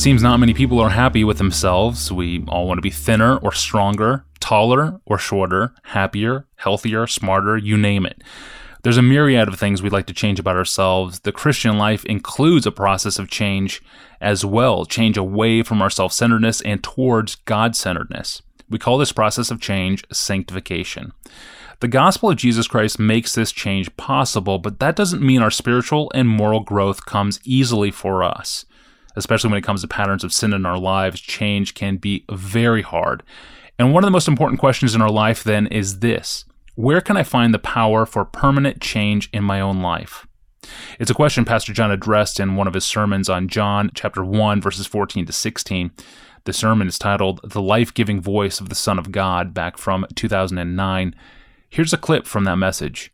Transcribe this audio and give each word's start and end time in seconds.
It 0.00 0.02
seems 0.02 0.22
not 0.22 0.40
many 0.40 0.54
people 0.54 0.80
are 0.80 0.88
happy 0.88 1.24
with 1.24 1.36
themselves. 1.36 2.10
We 2.10 2.42
all 2.48 2.66
want 2.66 2.78
to 2.78 2.82
be 2.82 2.88
thinner 2.88 3.36
or 3.36 3.52
stronger, 3.52 4.24
taller 4.40 4.98
or 5.04 5.18
shorter, 5.18 5.74
happier, 5.82 6.46
healthier, 6.56 7.06
smarter, 7.06 7.58
you 7.58 7.76
name 7.76 8.06
it. 8.06 8.22
There's 8.82 8.96
a 8.96 9.02
myriad 9.02 9.46
of 9.46 9.58
things 9.58 9.82
we'd 9.82 9.92
like 9.92 10.06
to 10.06 10.14
change 10.14 10.40
about 10.40 10.56
ourselves. 10.56 11.20
The 11.20 11.32
Christian 11.32 11.76
life 11.76 12.02
includes 12.06 12.64
a 12.66 12.72
process 12.72 13.18
of 13.18 13.28
change 13.28 13.82
as 14.22 14.42
well, 14.42 14.86
change 14.86 15.18
away 15.18 15.62
from 15.62 15.82
our 15.82 15.90
self 15.90 16.14
centeredness 16.14 16.62
and 16.62 16.82
towards 16.82 17.34
God 17.34 17.76
centeredness. 17.76 18.40
We 18.70 18.78
call 18.78 18.96
this 18.96 19.12
process 19.12 19.50
of 19.50 19.60
change 19.60 20.02
sanctification. 20.10 21.12
The 21.80 21.88
gospel 21.88 22.30
of 22.30 22.38
Jesus 22.38 22.66
Christ 22.66 22.98
makes 22.98 23.34
this 23.34 23.52
change 23.52 23.94
possible, 23.98 24.58
but 24.58 24.78
that 24.78 24.96
doesn't 24.96 25.20
mean 25.20 25.42
our 25.42 25.50
spiritual 25.50 26.10
and 26.14 26.26
moral 26.26 26.60
growth 26.60 27.04
comes 27.04 27.38
easily 27.44 27.90
for 27.90 28.24
us. 28.24 28.64
Especially 29.16 29.50
when 29.50 29.58
it 29.58 29.64
comes 29.64 29.82
to 29.82 29.88
patterns 29.88 30.24
of 30.24 30.32
sin 30.32 30.52
in 30.52 30.64
our 30.64 30.78
lives, 30.78 31.20
change 31.20 31.74
can 31.74 31.96
be 31.96 32.24
very 32.30 32.82
hard. 32.82 33.22
And 33.78 33.92
one 33.92 34.04
of 34.04 34.06
the 34.06 34.12
most 34.12 34.28
important 34.28 34.60
questions 34.60 34.94
in 34.94 35.02
our 35.02 35.10
life 35.10 35.42
then 35.42 35.66
is 35.66 36.00
this 36.00 36.44
where 36.76 37.00
can 37.00 37.16
I 37.16 37.22
find 37.24 37.52
the 37.52 37.58
power 37.58 38.06
for 38.06 38.24
permanent 38.24 38.80
change 38.80 39.28
in 39.32 39.44
my 39.44 39.60
own 39.60 39.80
life? 39.80 40.26
It's 40.98 41.10
a 41.10 41.14
question 41.14 41.44
Pastor 41.44 41.72
John 41.72 41.90
addressed 41.90 42.38
in 42.38 42.56
one 42.56 42.66
of 42.66 42.74
his 42.74 42.84
sermons 42.84 43.28
on 43.28 43.48
John 43.48 43.90
chapter 43.94 44.24
1 44.24 44.60
verses 44.60 44.86
14 44.86 45.26
to 45.26 45.32
16. 45.32 45.90
The 46.44 46.52
sermon 46.52 46.88
is 46.88 46.98
titled 46.98 47.40
The 47.44 47.60
Life-Giving 47.60 48.20
Voice 48.20 48.60
of 48.60 48.70
the 48.70 48.74
Son 48.74 48.98
of 48.98 49.12
God 49.12 49.52
back 49.52 49.76
from 49.76 50.06
2009. 50.14 51.14
Here's 51.68 51.92
a 51.92 51.98
clip 51.98 52.26
from 52.26 52.44
that 52.44 52.56
message. 52.56 53.12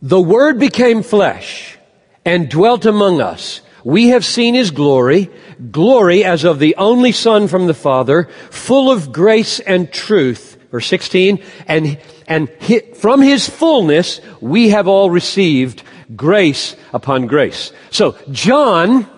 The 0.00 0.20
word 0.20 0.58
became 0.58 1.02
flesh 1.02 1.76
and 2.24 2.48
dwelt 2.48 2.86
among 2.86 3.20
us. 3.20 3.60
We 3.84 4.08
have 4.08 4.24
seen 4.24 4.54
his 4.54 4.70
glory, 4.70 5.30
glory 5.70 6.24
as 6.24 6.44
of 6.44 6.58
the 6.58 6.76
only 6.76 7.12
son 7.12 7.48
from 7.48 7.66
the 7.66 7.74
father, 7.74 8.28
full 8.50 8.90
of 8.90 9.12
grace 9.12 9.60
and 9.60 9.92
truth 9.92 10.50
verse 10.70 10.86
16, 10.86 11.42
and, 11.66 11.98
and 12.26 12.48
from 12.94 13.20
his 13.20 13.48
fullness 13.48 14.20
we 14.40 14.70
have 14.70 14.88
all 14.88 15.10
received 15.10 15.82
grace 16.14 16.76
upon 16.92 17.26
grace. 17.26 17.72
So 17.90 18.16
John 18.30 19.08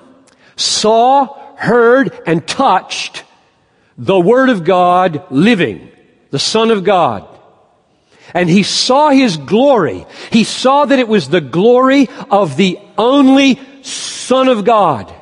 saw, 0.56 1.56
heard, 1.56 2.18
and 2.26 2.46
touched 2.46 3.24
the 3.98 4.18
Word 4.18 4.48
of 4.48 4.64
God 4.64 5.26
living, 5.30 5.90
the 6.30 6.38
Son 6.38 6.70
of 6.70 6.84
God. 6.84 7.28
And 8.34 8.48
he 8.48 8.62
saw 8.62 9.10
his 9.10 9.36
glory. 9.36 10.06
He 10.30 10.44
saw 10.44 10.86
that 10.86 10.98
it 10.98 11.08
was 11.08 11.28
the 11.28 11.42
glory 11.42 12.08
of 12.30 12.56
the 12.56 12.78
only 12.96 13.60
Son 14.22 14.48
of 14.48 14.64
God. 14.64 15.12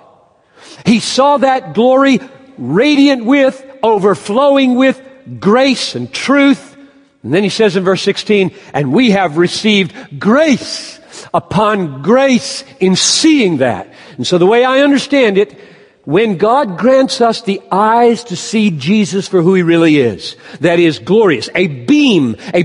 He 0.86 1.00
saw 1.00 1.38
that 1.38 1.74
glory 1.74 2.20
radiant 2.58 3.24
with, 3.24 3.64
overflowing 3.82 4.74
with 4.76 5.00
grace 5.38 5.94
and 5.94 6.12
truth. 6.12 6.76
And 7.22 7.34
then 7.34 7.42
he 7.42 7.48
says 7.48 7.76
in 7.76 7.84
verse 7.84 8.02
16, 8.02 8.54
and 8.72 8.92
we 8.92 9.10
have 9.10 9.36
received 9.36 10.20
grace 10.20 11.00
upon 11.34 12.02
grace 12.02 12.64
in 12.78 12.96
seeing 12.96 13.58
that. 13.58 13.92
And 14.16 14.26
so 14.26 14.38
the 14.38 14.46
way 14.46 14.64
I 14.64 14.80
understand 14.80 15.38
it, 15.38 15.58
when 16.04 16.38
God 16.38 16.78
grants 16.78 17.20
us 17.20 17.42
the 17.42 17.60
eyes 17.70 18.24
to 18.24 18.36
see 18.36 18.70
Jesus 18.70 19.28
for 19.28 19.42
who 19.42 19.54
he 19.54 19.62
really 19.62 19.98
is, 19.98 20.36
that 20.60 20.78
is 20.78 20.98
glorious, 20.98 21.50
a 21.54 21.66
beam, 21.66 22.36
a, 22.54 22.62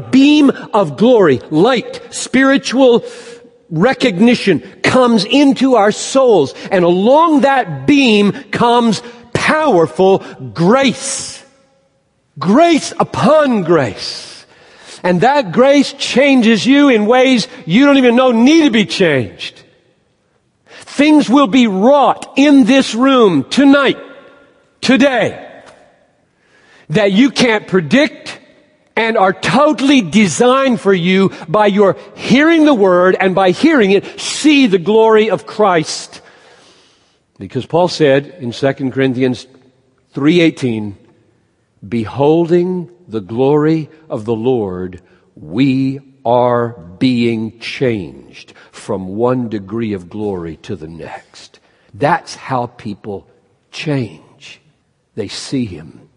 beam 0.00 0.50
of 0.72 0.96
glory, 0.96 1.38
light, 1.50 2.00
spiritual 2.10 3.04
recognition 3.72 4.60
comes 4.82 5.24
into 5.24 5.74
our 5.74 5.90
souls, 5.90 6.54
and 6.70 6.84
along 6.84 7.40
that 7.40 7.86
beam 7.86 8.32
comes 8.50 9.02
powerful 9.32 10.18
grace. 10.52 11.42
Grace 12.38 12.92
upon 13.00 13.64
grace. 13.64 14.46
And 15.02 15.22
that 15.22 15.50
grace 15.50 15.92
changes 15.94 16.64
you 16.64 16.88
in 16.88 17.06
ways 17.06 17.48
you 17.66 17.84
don't 17.84 17.98
even 17.98 18.14
know 18.14 18.30
need 18.30 18.64
to 18.64 18.70
be 18.70 18.86
changed. 18.86 19.60
Things 20.68 21.28
will 21.28 21.48
be 21.48 21.66
wrought 21.66 22.34
in 22.36 22.64
this 22.64 22.94
room 22.94 23.44
tonight, 23.48 23.98
today, 24.80 25.62
that 26.90 27.10
you 27.10 27.30
can't 27.30 27.66
predict 27.66 28.38
and 28.96 29.16
are 29.16 29.32
totally 29.32 30.00
designed 30.00 30.80
for 30.80 30.92
you 30.92 31.30
by 31.48 31.66
your 31.66 31.96
hearing 32.14 32.64
the 32.64 32.74
word 32.74 33.16
and 33.18 33.34
by 33.34 33.50
hearing 33.50 33.90
it, 33.90 34.20
see 34.20 34.66
the 34.66 34.78
glory 34.78 35.30
of 35.30 35.46
Christ. 35.46 36.20
Because 37.38 37.66
Paul 37.66 37.88
said 37.88 38.26
in 38.38 38.52
2 38.52 38.92
Corinthians 38.92 39.46
3:18, 40.14 40.94
beholding 41.86 42.90
the 43.08 43.20
glory 43.20 43.88
of 44.08 44.24
the 44.24 44.34
Lord, 44.34 45.00
we 45.34 46.00
are 46.24 46.68
being 46.98 47.58
changed 47.58 48.52
from 48.70 49.08
one 49.08 49.48
degree 49.48 49.92
of 49.92 50.08
glory 50.08 50.56
to 50.58 50.76
the 50.76 50.86
next. 50.88 51.58
That's 51.92 52.36
how 52.36 52.66
people 52.66 53.26
change. 53.70 54.60
They 55.14 55.28
see 55.28 55.64
Him. 55.64 56.08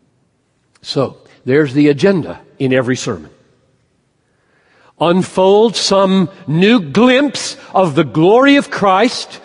So, 0.85 1.17
there's 1.45 1.73
the 1.73 1.87
agenda 1.87 2.39
in 2.59 2.71
every 2.71 2.95
sermon. 2.95 3.31
Unfold 5.01 5.75
some 5.75 6.29
new 6.45 6.79
glimpse 6.79 7.57
of 7.73 7.95
the 7.95 8.03
glory 8.03 8.57
of 8.57 8.69
Christ. 8.69 9.41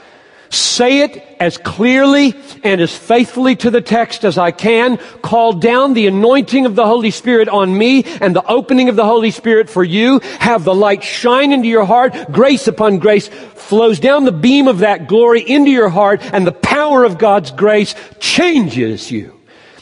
Say 0.51 1.01
it 1.01 1.17
as 1.41 1.57
clearly 1.57 2.35
and 2.63 2.79
as 2.83 2.95
faithfully 2.95 3.57
to 3.57 3.71
the 3.71 3.81
text 3.81 4.27
as 4.27 4.37
I 4.37 4.51
can, 4.51 4.99
call 5.23 5.55
down 5.55 5.95
the 5.95 6.09
anointing 6.09 6.67
of 6.67 6.75
the 6.75 6.87
Holy 6.87 7.11
Spirit 7.11 7.49
on 7.49 7.77
me 7.77 8.05
and 8.05 8.37
the 8.37 8.47
opening 8.47 8.91
of 8.91 8.97
the 8.97 9.07
Holy 9.07 9.31
Spirit 9.31 9.71
for 9.71 9.83
you, 9.83 10.21
have 10.41 10.65
the 10.65 10.75
light 10.75 11.03
shine 11.03 11.53
into 11.53 11.69
your 11.69 11.87
heart, 11.87 12.15
grace 12.31 12.69
upon 12.69 12.99
grace 12.99 13.29
flows 13.29 13.99
down 13.99 14.25
the 14.25 14.31
beam 14.31 14.69
of 14.69 14.81
that 14.81 15.09
glory 15.09 15.41
into 15.41 15.71
your 15.71 15.89
heart, 15.89 16.21
and 16.35 16.47
the 16.47 16.53
power 16.53 17.03
of 17.03 17.17
God's 17.17 17.51
grace 17.51 17.95
changes 18.19 19.11
you 19.11 19.41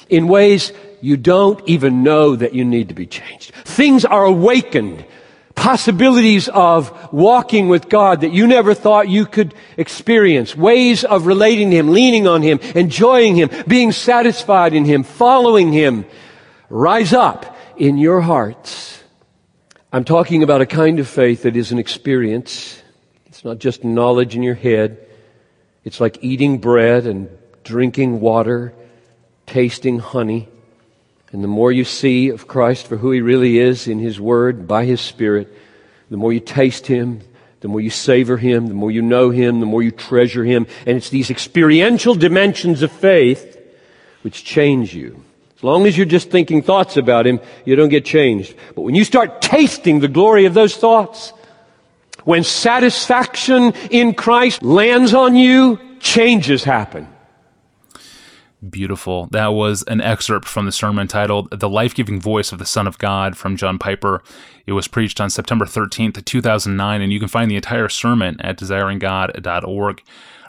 in 0.08 0.28
ways 0.28 0.72
you 1.00 1.16
don't 1.16 1.60
even 1.68 2.02
know 2.02 2.36
that 2.36 2.54
you 2.54 2.64
need 2.64 2.88
to 2.88 2.94
be 2.94 3.06
changed. 3.06 3.54
Things 3.64 4.04
are 4.04 4.24
awakened 4.24 5.04
possibilities 5.58 6.48
of 6.48 7.12
walking 7.12 7.68
with 7.68 7.88
God 7.88 8.20
that 8.20 8.32
you 8.32 8.46
never 8.46 8.74
thought 8.74 9.08
you 9.08 9.26
could 9.26 9.54
experience, 9.76 10.56
ways 10.56 11.04
of 11.04 11.26
relating 11.26 11.70
to 11.70 11.76
Him, 11.76 11.90
leaning 11.90 12.26
on 12.28 12.42
Him, 12.42 12.60
enjoying 12.74 13.34
Him, 13.34 13.50
being 13.66 13.90
satisfied 13.90 14.72
in 14.72 14.84
Him, 14.84 15.02
following 15.02 15.72
Him, 15.72 16.06
rise 16.70 17.12
up 17.12 17.56
in 17.76 17.98
your 17.98 18.20
hearts. 18.20 19.02
I'm 19.92 20.04
talking 20.04 20.42
about 20.42 20.60
a 20.60 20.66
kind 20.66 21.00
of 21.00 21.08
faith 21.08 21.42
that 21.42 21.56
is 21.56 21.72
an 21.72 21.78
experience. 21.78 22.80
It's 23.26 23.44
not 23.44 23.58
just 23.58 23.84
knowledge 23.84 24.36
in 24.36 24.42
your 24.42 24.54
head. 24.54 25.04
It's 25.82 26.00
like 26.00 26.18
eating 26.22 26.58
bread 26.58 27.06
and 27.06 27.28
drinking 27.64 28.20
water, 28.20 28.74
tasting 29.46 29.98
honey. 29.98 30.48
And 31.30 31.44
the 31.44 31.48
more 31.48 31.70
you 31.70 31.84
see 31.84 32.30
of 32.30 32.48
Christ 32.48 32.86
for 32.86 32.96
who 32.96 33.10
He 33.10 33.20
really 33.20 33.58
is 33.58 33.86
in 33.86 33.98
His 33.98 34.20
Word, 34.20 34.66
by 34.66 34.84
His 34.84 35.00
Spirit, 35.00 35.52
the 36.10 36.16
more 36.16 36.32
you 36.32 36.40
taste 36.40 36.86
Him, 36.86 37.20
the 37.60 37.68
more 37.68 37.80
you 37.80 37.90
savor 37.90 38.36
Him, 38.36 38.68
the 38.68 38.74
more 38.74 38.90
you 38.90 39.02
know 39.02 39.30
Him, 39.30 39.60
the 39.60 39.66
more 39.66 39.82
you 39.82 39.90
treasure 39.90 40.44
Him. 40.44 40.66
And 40.86 40.96
it's 40.96 41.10
these 41.10 41.30
experiential 41.30 42.14
dimensions 42.14 42.82
of 42.82 42.90
faith 42.92 43.56
which 44.22 44.44
change 44.44 44.94
you. 44.94 45.22
As 45.56 45.64
long 45.64 45.86
as 45.86 45.96
you're 45.96 46.06
just 46.06 46.30
thinking 46.30 46.62
thoughts 46.62 46.96
about 46.96 47.26
Him, 47.26 47.40
you 47.64 47.76
don't 47.76 47.88
get 47.88 48.04
changed. 48.04 48.54
But 48.74 48.82
when 48.82 48.94
you 48.94 49.04
start 49.04 49.42
tasting 49.42 50.00
the 50.00 50.08
glory 50.08 50.44
of 50.44 50.54
those 50.54 50.76
thoughts, 50.76 51.32
when 52.24 52.44
satisfaction 52.44 53.72
in 53.90 54.14
Christ 54.14 54.62
lands 54.62 55.14
on 55.14 55.34
you, 55.34 55.80
changes 55.98 56.62
happen. 56.62 57.08
Beautiful. 58.68 59.28
That 59.30 59.48
was 59.48 59.84
an 59.84 60.00
excerpt 60.00 60.48
from 60.48 60.66
the 60.66 60.72
sermon 60.72 61.06
titled 61.06 61.48
The 61.60 61.68
Life 61.68 61.94
Giving 61.94 62.20
Voice 62.20 62.50
of 62.50 62.58
the 62.58 62.66
Son 62.66 62.88
of 62.88 62.98
God 62.98 63.36
from 63.36 63.56
John 63.56 63.78
Piper. 63.78 64.20
It 64.66 64.72
was 64.72 64.88
preached 64.88 65.20
on 65.20 65.30
September 65.30 65.64
13th, 65.64 66.24
2009, 66.24 67.00
and 67.00 67.12
you 67.12 67.20
can 67.20 67.28
find 67.28 67.48
the 67.48 67.56
entire 67.56 67.88
sermon 67.88 68.40
at 68.40 68.58
desiringgod.org. 68.58 70.02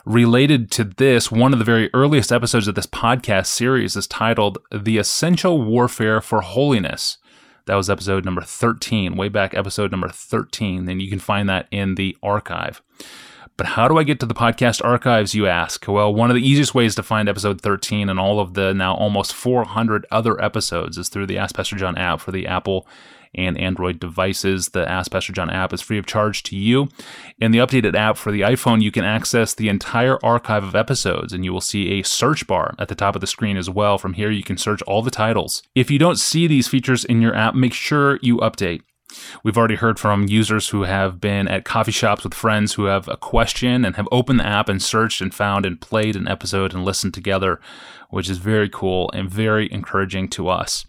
Related 0.04 0.72
to 0.72 0.82
this, 0.82 1.30
one 1.30 1.52
of 1.52 1.60
the 1.60 1.64
very 1.64 1.88
earliest 1.94 2.32
episodes 2.32 2.66
of 2.66 2.74
this 2.74 2.86
podcast 2.86 3.46
series 3.46 3.94
is 3.94 4.08
titled 4.08 4.58
The 4.72 4.98
Essential 4.98 5.62
Warfare 5.62 6.20
for 6.20 6.40
Holiness. 6.40 7.18
That 7.66 7.76
was 7.76 7.88
episode 7.88 8.24
number 8.24 8.42
13, 8.42 9.14
way 9.14 9.28
back 9.28 9.54
episode 9.54 9.92
number 9.92 10.08
13, 10.08 10.88
and 10.88 11.00
you 11.00 11.08
can 11.08 11.20
find 11.20 11.48
that 11.48 11.68
in 11.70 11.94
the 11.94 12.16
archive. 12.24 12.82
But 13.60 13.66
how 13.66 13.88
do 13.88 13.98
I 13.98 14.04
get 14.04 14.18
to 14.20 14.26
the 14.26 14.32
podcast 14.32 14.82
archives, 14.82 15.34
you 15.34 15.46
ask? 15.46 15.86
Well, 15.86 16.14
one 16.14 16.30
of 16.30 16.34
the 16.34 16.48
easiest 16.48 16.74
ways 16.74 16.94
to 16.94 17.02
find 17.02 17.28
episode 17.28 17.60
13 17.60 18.08
and 18.08 18.18
all 18.18 18.40
of 18.40 18.54
the 18.54 18.72
now 18.72 18.94
almost 18.94 19.34
400 19.34 20.06
other 20.10 20.42
episodes 20.42 20.96
is 20.96 21.10
through 21.10 21.26
the 21.26 21.36
Ask 21.36 21.56
Pastor 21.56 21.76
John 21.76 21.98
app 21.98 22.22
for 22.22 22.32
the 22.32 22.46
Apple 22.46 22.86
and 23.34 23.58
Android 23.58 24.00
devices. 24.00 24.70
The 24.70 24.90
Ask 24.90 25.12
Pastor 25.12 25.34
John 25.34 25.50
app 25.50 25.74
is 25.74 25.82
free 25.82 25.98
of 25.98 26.06
charge 26.06 26.42
to 26.44 26.56
you. 26.56 26.88
In 27.38 27.50
the 27.50 27.58
updated 27.58 27.94
app 27.94 28.16
for 28.16 28.32
the 28.32 28.40
iPhone, 28.40 28.80
you 28.80 28.90
can 28.90 29.04
access 29.04 29.52
the 29.52 29.68
entire 29.68 30.18
archive 30.24 30.64
of 30.64 30.74
episodes, 30.74 31.34
and 31.34 31.44
you 31.44 31.52
will 31.52 31.60
see 31.60 32.00
a 32.00 32.02
search 32.02 32.46
bar 32.46 32.74
at 32.78 32.88
the 32.88 32.94
top 32.94 33.14
of 33.14 33.20
the 33.20 33.26
screen 33.26 33.58
as 33.58 33.68
well. 33.68 33.98
From 33.98 34.14
here, 34.14 34.30
you 34.30 34.42
can 34.42 34.56
search 34.56 34.80
all 34.84 35.02
the 35.02 35.10
titles. 35.10 35.62
If 35.74 35.90
you 35.90 35.98
don't 35.98 36.18
see 36.18 36.46
these 36.46 36.66
features 36.66 37.04
in 37.04 37.20
your 37.20 37.34
app, 37.34 37.54
make 37.54 37.74
sure 37.74 38.18
you 38.22 38.38
update. 38.38 38.80
We've 39.42 39.56
already 39.56 39.76
heard 39.76 39.98
from 39.98 40.28
users 40.28 40.68
who 40.68 40.82
have 40.82 41.20
been 41.20 41.48
at 41.48 41.64
coffee 41.64 41.92
shops 41.92 42.24
with 42.24 42.34
friends 42.34 42.74
who 42.74 42.84
have 42.84 43.08
a 43.08 43.16
question 43.16 43.84
and 43.84 43.96
have 43.96 44.08
opened 44.12 44.40
the 44.40 44.46
app 44.46 44.68
and 44.68 44.82
searched 44.82 45.20
and 45.20 45.34
found 45.34 45.66
and 45.66 45.80
played 45.80 46.16
an 46.16 46.28
episode 46.28 46.74
and 46.74 46.84
listened 46.84 47.14
together, 47.14 47.60
which 48.10 48.28
is 48.28 48.38
very 48.38 48.68
cool 48.68 49.10
and 49.12 49.30
very 49.30 49.70
encouraging 49.72 50.28
to 50.28 50.48
us. 50.48 50.86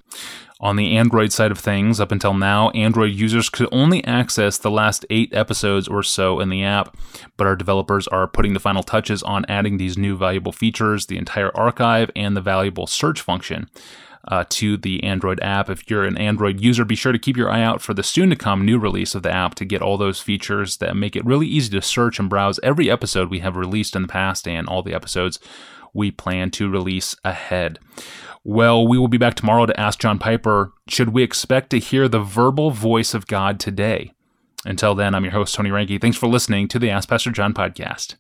On 0.59 0.75
the 0.75 0.95
Android 0.95 1.33
side 1.33 1.49
of 1.49 1.57
things, 1.57 1.99
up 1.99 2.11
until 2.11 2.35
now, 2.35 2.69
Android 2.71 3.13
users 3.13 3.49
could 3.49 3.67
only 3.71 4.03
access 4.05 4.59
the 4.59 4.69
last 4.69 5.07
eight 5.09 5.33
episodes 5.33 5.87
or 5.87 6.03
so 6.03 6.39
in 6.39 6.49
the 6.49 6.63
app, 6.63 6.95
but 7.35 7.47
our 7.47 7.55
developers 7.55 8.07
are 8.09 8.27
putting 8.27 8.53
the 8.53 8.59
final 8.59 8.83
touches 8.83 9.23
on 9.23 9.43
adding 9.49 9.77
these 9.77 9.97
new 9.97 10.15
valuable 10.15 10.51
features, 10.51 11.07
the 11.07 11.17
entire 11.17 11.55
archive, 11.57 12.11
and 12.15 12.37
the 12.37 12.41
valuable 12.41 12.85
search 12.85 13.21
function 13.21 13.69
uh, 14.27 14.45
to 14.49 14.77
the 14.77 15.03
Android 15.03 15.39
app. 15.41 15.69
If 15.69 15.89
you're 15.89 16.03
an 16.03 16.17
Android 16.17 16.61
user, 16.61 16.85
be 16.85 16.95
sure 16.95 17.11
to 17.11 17.19
keep 17.19 17.37
your 17.37 17.49
eye 17.49 17.63
out 17.63 17.81
for 17.81 17.93
the 17.93 18.03
soon 18.03 18.29
to 18.29 18.35
come 18.35 18.65
new 18.65 18.79
release 18.79 19.15
of 19.15 19.23
the 19.23 19.31
app 19.31 19.55
to 19.55 19.65
get 19.65 19.81
all 19.81 19.97
those 19.97 20.19
features 20.19 20.77
that 20.77 20.95
make 20.95 21.15
it 21.15 21.25
really 21.25 21.47
easy 21.47 21.69
to 21.71 21.81
search 21.81 22.19
and 22.19 22.29
browse 22.29 22.59
every 22.63 22.89
episode 22.89 23.29
we 23.29 23.39
have 23.39 23.55
released 23.55 23.95
in 23.95 24.01
the 24.03 24.07
past 24.07 24.47
and 24.47 24.67
all 24.67 24.83
the 24.83 24.93
episodes 24.93 25.39
we 25.93 26.11
plan 26.11 26.51
to 26.51 26.69
release 26.69 27.15
ahead. 27.23 27.79
Well, 28.43 28.87
we 28.87 28.97
will 28.97 29.07
be 29.07 29.17
back 29.17 29.35
tomorrow 29.35 29.65
to 29.65 29.79
ask 29.79 29.99
John 29.99 30.17
Piper 30.17 30.73
should 30.87 31.09
we 31.09 31.23
expect 31.23 31.69
to 31.71 31.79
hear 31.79 32.07
the 32.07 32.21
verbal 32.21 32.71
voice 32.71 33.13
of 33.13 33.27
God 33.27 33.59
today? 33.59 34.13
Until 34.65 34.95
then, 34.95 35.15
I'm 35.15 35.23
your 35.23 35.33
host, 35.33 35.55
Tony 35.55 35.69
Reinke. 35.69 35.99
Thanks 35.99 36.17
for 36.17 36.27
listening 36.27 36.67
to 36.69 36.79
the 36.79 36.89
Ask 36.89 37.09
Pastor 37.09 37.31
John 37.31 37.53
podcast. 37.53 38.15